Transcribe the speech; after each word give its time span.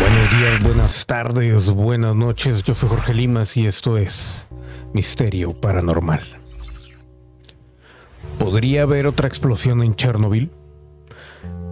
Buenos 0.00 0.30
días, 0.32 0.60
buenas 0.64 1.06
tardes, 1.06 1.70
buenas 1.70 2.16
noches. 2.16 2.64
Yo 2.64 2.74
soy 2.74 2.88
Jorge 2.88 3.14
Limas 3.14 3.56
y 3.56 3.66
esto 3.66 3.96
es 3.96 4.48
Misterio 4.92 5.54
Paranormal. 5.54 6.26
¿Podría 8.40 8.82
haber 8.82 9.06
otra 9.06 9.28
explosión 9.28 9.84
en 9.84 9.94
Chernobyl? 9.94 10.50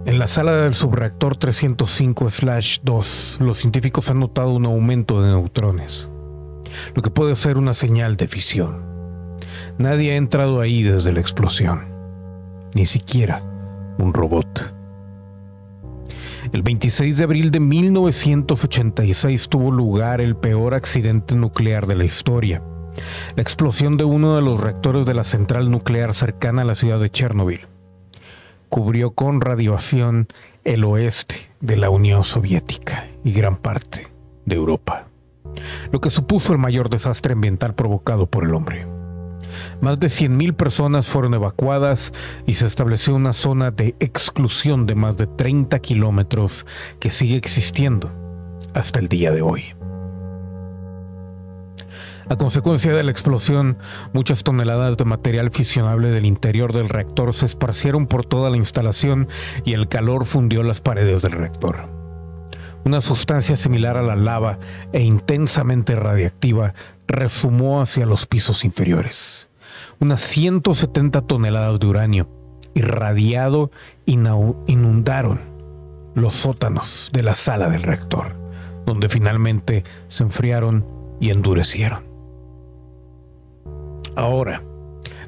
En 0.05 0.17
la 0.17 0.27
sala 0.27 0.53
del 0.53 0.75
subreactor 0.75 1.37
305-2, 1.37 3.41
los 3.41 3.57
científicos 3.57 4.09
han 4.09 4.21
notado 4.21 4.53
un 4.53 4.65
aumento 4.65 5.21
de 5.21 5.31
neutrones, 5.31 6.09
lo 6.95 7.01
que 7.01 7.09
puede 7.09 7.35
ser 7.35 7.57
una 7.57 7.73
señal 7.73 8.15
de 8.15 8.29
fisión. 8.29 8.85
Nadie 9.77 10.13
ha 10.13 10.15
entrado 10.15 10.61
ahí 10.61 10.83
desde 10.83 11.11
la 11.11 11.19
explosión, 11.19 11.83
ni 12.73 12.85
siquiera 12.85 13.43
un 13.97 14.13
robot. 14.13 14.76
El 16.57 16.63
26 16.63 17.17
de 17.17 17.23
abril 17.23 17.51
de 17.51 17.59
1986 17.59 19.47
tuvo 19.47 19.69
lugar 19.69 20.21
el 20.21 20.35
peor 20.35 20.73
accidente 20.73 21.35
nuclear 21.35 21.85
de 21.85 21.93
la 21.93 22.03
historia, 22.03 22.63
la 23.35 23.43
explosión 23.43 23.95
de 23.95 24.05
uno 24.05 24.35
de 24.35 24.41
los 24.41 24.59
reactores 24.59 25.05
de 25.05 25.13
la 25.13 25.23
central 25.23 25.69
nuclear 25.69 26.15
cercana 26.15 26.63
a 26.63 26.65
la 26.65 26.73
ciudad 26.73 26.99
de 26.99 27.11
Chernobyl 27.11 27.67
cubrió 28.69 29.11
con 29.11 29.39
radiación 29.39 30.29
el 30.63 30.83
oeste 30.83 31.35
de 31.61 31.77
la 31.77 31.91
Unión 31.91 32.23
Soviética 32.23 33.05
y 33.23 33.33
gran 33.33 33.57
parte 33.57 34.07
de 34.47 34.55
Europa, 34.55 35.09
lo 35.91 36.01
que 36.01 36.09
supuso 36.09 36.53
el 36.53 36.57
mayor 36.57 36.89
desastre 36.89 37.33
ambiental 37.33 37.75
provocado 37.75 38.25
por 38.25 38.45
el 38.45 38.55
hombre. 38.55 38.96
Más 39.81 39.99
de 39.99 40.07
100.000 40.07 40.55
personas 40.55 41.07
fueron 41.07 41.33
evacuadas 41.35 42.11
y 42.45 42.55
se 42.55 42.65
estableció 42.65 43.15
una 43.15 43.33
zona 43.33 43.71
de 43.71 43.95
exclusión 43.99 44.85
de 44.85 44.95
más 44.95 45.17
de 45.17 45.27
30 45.27 45.79
kilómetros 45.79 46.65
que 46.99 47.09
sigue 47.09 47.35
existiendo 47.35 48.11
hasta 48.73 48.99
el 48.99 49.07
día 49.07 49.31
de 49.31 49.41
hoy. 49.41 49.65
A 52.29 52.35
consecuencia 52.35 52.93
de 52.93 53.03
la 53.03 53.11
explosión, 53.11 53.77
muchas 54.11 54.43
toneladas 54.43 54.97
de 54.97 55.05
material 55.05 55.49
fisionable 55.51 56.09
del 56.09 56.25
interior 56.25 56.73
del 56.73 56.89
reactor 56.89 57.33
se 57.33 57.45
esparcieron 57.45 58.05
por 58.05 58.25
toda 58.25 58.49
la 58.49 58.57
instalación 58.57 59.29
y 59.63 59.73
el 59.73 59.87
calor 59.87 60.25
fundió 60.25 60.61
las 60.63 60.81
paredes 60.81 61.21
del 61.21 61.31
reactor. 61.31 61.87
Una 62.83 62.99
sustancia 62.99 63.55
similar 63.55 63.95
a 63.95 64.01
la 64.01 64.15
lava 64.15 64.59
e 64.91 65.01
intensamente 65.01 65.95
radiactiva 65.95 66.73
resumó 67.07 67.81
hacia 67.81 68.05
los 68.05 68.25
pisos 68.25 68.65
inferiores. 68.65 69.46
Unas 69.99 70.21
170 70.21 71.21
toneladas 71.21 71.79
de 71.79 71.87
uranio 71.87 72.29
irradiado 72.73 73.71
inundaron 74.05 75.39
los 76.15 76.33
sótanos 76.33 77.09
de 77.13 77.23
la 77.23 77.35
sala 77.35 77.69
del 77.69 77.83
reactor, 77.83 78.35
donde 78.85 79.09
finalmente 79.09 79.83
se 80.07 80.23
enfriaron 80.23 80.85
y 81.19 81.31
endurecieron. 81.31 82.05
Ahora, 84.15 84.63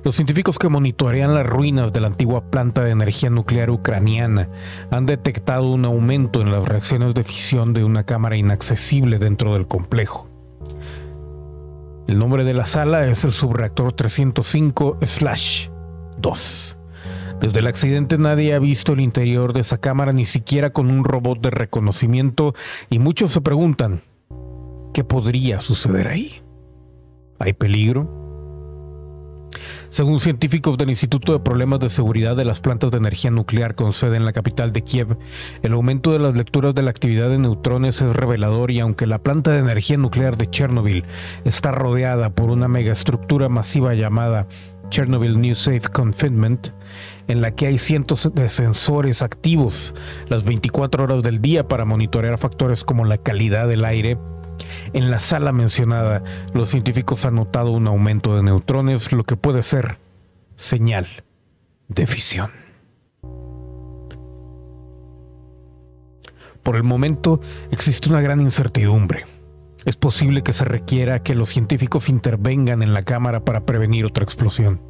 los 0.04 0.16
científicos 0.16 0.58
que 0.58 0.70
monitorean 0.70 1.34
las 1.34 1.46
ruinas 1.46 1.92
de 1.92 2.00
la 2.00 2.08
antigua 2.08 2.50
planta 2.50 2.84
de 2.84 2.92
energía 2.92 3.30
nuclear 3.30 3.70
ucraniana 3.70 4.50
han 4.92 5.06
detectado 5.06 5.70
un 5.70 5.86
aumento 5.86 6.42
en 6.42 6.52
las 6.52 6.68
reacciones 6.68 7.14
de 7.14 7.24
fisión 7.24 7.74
de 7.74 7.84
una 7.84 8.06
cámara 8.06 8.38
inaccesible 8.38 9.20
dentro 9.20 9.54
del 9.54 9.68
complejo. 9.68 10.28
El 12.10 12.18
nombre 12.18 12.44
de 12.44 12.56
la 12.56 12.66
sala 12.66 13.06
es 13.06 13.24
el 13.24 13.32
subreactor 13.32 13.96
305-2. 13.96 16.78
Desde 17.40 17.60
el 17.60 17.68
accidente 17.68 18.18
nadie 18.18 18.56
ha 18.56 18.60
visto 18.60 18.94
el 18.94 19.02
interior 19.02 19.54
de 19.54 19.60
esa 19.60 19.78
cámara 19.78 20.12
ni 20.12 20.26
siquiera 20.26 20.72
con 20.72 20.90
un 20.90 21.04
robot 21.04 21.40
de 21.40 21.52
reconocimiento 21.52 22.56
y 22.90 22.98
muchos 22.98 23.32
se 23.32 23.42
preguntan, 23.42 24.02
¿qué 24.92 25.04
podría 25.04 25.60
suceder 25.60 26.08
ahí? 26.08 26.42
¿Hay 27.38 27.54
peligro? 27.54 28.19
Según 29.90 30.20
científicos 30.20 30.78
del 30.78 30.92
Instituto 30.92 31.34
de 31.34 31.40
Problemas 31.40 31.80
de 31.80 31.90
Seguridad 31.90 32.36
de 32.36 32.46
las 32.46 32.62
Plantas 32.62 32.92
de 32.92 33.00
Energía 33.00 33.32
Nuclear 33.32 33.74
con 33.74 33.92
sede 33.92 34.18
en 34.18 34.26
la 34.26 34.34
capital 34.34 34.72
de 34.72 34.84
Kiev, 34.84 35.18
el 35.64 35.74
aumento 35.74 36.12
de 36.12 36.20
las 36.20 36.36
lecturas 36.36 36.76
de 36.76 36.84
la 36.84 36.92
actividad 36.92 37.30
de 37.30 37.40
neutrones 37.40 38.00
es 38.02 38.16
revelador 38.16 38.70
y 38.70 38.80
aunque 38.80 39.08
la 39.08 39.18
planta 39.18 39.52
de 39.52 39.60
energía 39.60 39.98
nuclear 39.98 40.38
de 40.38 40.48
Chernobyl 40.48 41.06
está 41.44 41.72
rodeada 41.72 42.30
por 42.30 42.52
una 42.52 42.68
megaestructura 42.68 43.50
masiva 43.50 43.96
llamada 43.96 44.48
Chernobyl 44.90 45.42
New 45.42 45.56
Safe 45.56 45.82
Confinement, 45.82 46.70
en 47.28 47.42
la 47.42 47.52
que 47.52 47.66
hay 47.66 47.80
cientos 47.80 48.32
de 48.34 48.48
sensores 48.50 49.24
activos 49.24 49.96
las 50.28 50.44
24 50.44 51.04
horas 51.04 51.24
del 51.24 51.42
día 51.42 51.68
para 51.68 51.86
monitorear 51.86 52.38
factores 52.38 52.84
como 52.84 53.06
la 53.06 53.18
calidad 53.18 53.68
del 53.68 53.86
aire, 53.86 54.20
en 54.94 55.12
la 55.12 55.20
sala 55.20 55.52
mencionada, 55.52 56.24
los 56.54 56.70
científicos 56.70 57.26
han 57.26 57.36
notado 57.36 57.72
un 57.72 57.88
aumento 57.88 58.36
de 58.36 58.44
neutrones, 58.44 59.12
lo 59.12 59.24
que 59.24 59.38
puede 59.38 59.64
ser 59.64 59.98
señal 60.56 61.08
de 61.88 62.08
fisión. 62.08 62.52
Por 66.64 66.76
el 66.76 66.84
momento 66.84 67.40
existe 67.72 68.10
una 68.10 68.22
gran 68.22 68.42
incertidumbre. 68.42 69.26
Es 69.86 69.96
posible 69.96 70.44
que 70.44 70.54
se 70.54 70.66
requiera 70.66 71.24
que 71.24 71.34
los 71.34 71.50
científicos 71.50 72.10
intervengan 72.10 72.84
en 72.84 72.94
la 72.94 73.04
cámara 73.04 73.46
para 73.46 73.66
prevenir 73.66 74.06
otra 74.06 74.24
explosión. 74.24 74.82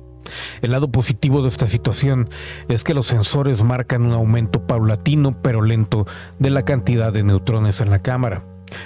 El 0.62 0.72
lado 0.72 0.92
positivo 0.92 1.42
de 1.42 1.48
esta 1.48 1.68
situación 1.68 2.30
es 2.68 2.84
que 2.84 2.94
los 2.94 3.08
sensores 3.08 3.64
marcan 3.64 4.06
un 4.06 4.14
aumento 4.14 4.68
paulatino 4.68 5.42
pero 5.42 5.62
lento 5.62 6.06
de 6.40 6.50
la 6.50 6.66
cantidad 6.66 7.14
de 7.14 7.24
neutrones 7.24 7.82
en 7.82 7.90
la 7.90 8.02
cámara 8.02 8.44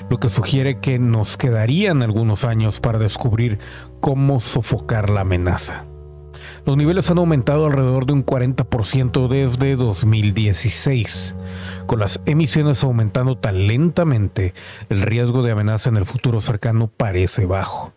lo 0.10 0.20
que 0.20 0.30
sugiere 0.30 0.80
que 0.80 1.00
nos 1.00 1.38
quedarían 1.38 2.02
algunos 2.02 2.46
años 2.46 2.80
para 2.80 3.00
descubrir 3.00 3.60
cómo 4.00 4.40
sofocar 4.40 5.10
la 5.10 5.22
amenaza. 5.22 5.86
Los 6.66 6.78
niveles 6.78 7.10
han 7.10 7.18
aumentado 7.18 7.66
alrededor 7.66 8.06
de 8.06 8.14
un 8.14 8.26
40% 8.26 9.28
desde 9.28 9.76
2016. 9.76 11.36
Con 11.88 12.00
las 12.00 12.22
emisiones 12.26 12.84
aumentando 12.84 13.38
tan 13.38 13.68
lentamente, 13.68 14.54
el 14.90 15.02
riesgo 15.02 15.44
de 15.44 15.52
amenaza 15.52 15.90
en 15.90 15.98
el 15.98 16.06
futuro 16.06 16.40
cercano 16.40 16.88
parece 16.88 17.46
bajo. 17.46 17.94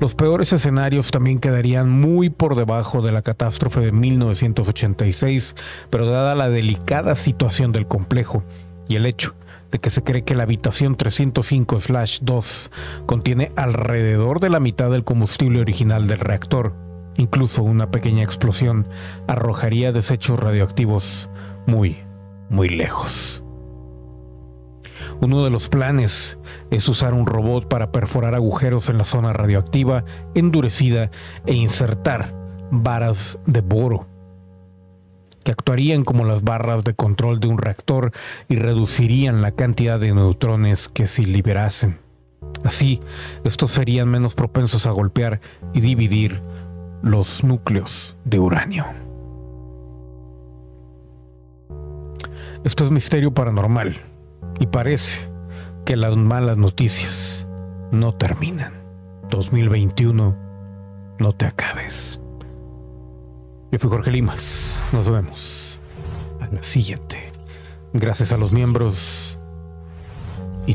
Los 0.00 0.14
peores 0.14 0.52
escenarios 0.52 1.10
también 1.10 1.38
quedarían 1.38 1.88
muy 1.88 2.28
por 2.28 2.56
debajo 2.56 3.02
de 3.02 3.12
la 3.12 3.22
catástrofe 3.22 3.80
de 3.80 3.92
1986, 3.92 5.54
pero 5.90 6.06
dada 6.06 6.34
la 6.34 6.48
delicada 6.48 7.14
situación 7.14 7.70
del 7.70 7.86
complejo 7.86 8.42
y 8.90 8.96
el 8.96 9.06
hecho 9.06 9.34
de 9.70 9.78
que 9.78 9.88
se 9.88 10.02
cree 10.02 10.24
que 10.24 10.34
la 10.34 10.42
habitación 10.42 10.96
305-2 10.98 12.70
contiene 13.06 13.52
alrededor 13.54 14.40
de 14.40 14.50
la 14.50 14.58
mitad 14.58 14.90
del 14.90 15.04
combustible 15.04 15.60
original 15.60 16.08
del 16.08 16.18
reactor. 16.18 16.74
Incluso 17.16 17.62
una 17.62 17.92
pequeña 17.92 18.24
explosión 18.24 18.88
arrojaría 19.28 19.92
desechos 19.92 20.40
radioactivos 20.40 21.30
muy, 21.68 21.98
muy 22.48 22.68
lejos. 22.68 23.44
Uno 25.20 25.44
de 25.44 25.50
los 25.50 25.68
planes 25.68 26.40
es 26.72 26.88
usar 26.88 27.14
un 27.14 27.26
robot 27.26 27.68
para 27.68 27.92
perforar 27.92 28.34
agujeros 28.34 28.88
en 28.88 28.98
la 28.98 29.04
zona 29.04 29.32
radioactiva 29.32 30.04
endurecida 30.34 31.12
e 31.46 31.54
insertar 31.54 32.34
varas 32.72 33.38
de 33.46 33.60
boro 33.60 34.09
actuarían 35.50 36.04
como 36.04 36.24
las 36.24 36.42
barras 36.42 36.84
de 36.84 36.94
control 36.94 37.40
de 37.40 37.48
un 37.48 37.58
reactor 37.58 38.12
y 38.48 38.56
reducirían 38.56 39.42
la 39.42 39.52
cantidad 39.52 39.98
de 39.98 40.14
neutrones 40.14 40.88
que 40.88 41.06
se 41.06 41.22
liberasen. 41.22 41.98
Así, 42.64 43.00
estos 43.44 43.70
serían 43.70 44.08
menos 44.08 44.34
propensos 44.34 44.86
a 44.86 44.90
golpear 44.90 45.40
y 45.72 45.80
dividir 45.80 46.42
los 47.02 47.44
núcleos 47.44 48.16
de 48.24 48.38
uranio. 48.38 48.86
Esto 52.64 52.84
es 52.84 52.90
misterio 52.90 53.32
paranormal 53.32 53.96
y 54.58 54.66
parece 54.66 55.30
que 55.86 55.96
las 55.96 56.16
malas 56.16 56.58
noticias 56.58 57.48
no 57.90 58.14
terminan. 58.14 58.74
2021, 59.30 60.36
no 61.18 61.32
te 61.32 61.46
acabes. 61.46 62.20
Yo 63.72 63.78
fui 63.78 63.88
Jorge 63.88 64.10
Limas. 64.10 64.82
Nos 64.92 65.08
vemos 65.08 65.80
a 66.40 66.46
la 66.52 66.62
siguiente. 66.62 67.30
Gracias 67.92 68.32
a 68.32 68.36
los 68.36 68.52
miembros 68.52 69.38
y 70.66 70.74